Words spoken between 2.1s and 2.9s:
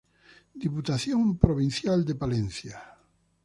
Palencia.